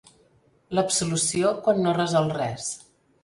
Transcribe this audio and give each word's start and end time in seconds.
L'absolució 0.77 1.51
quan 1.67 1.83
no 1.87 1.95
resol 1.99 2.33
res. 2.39 2.73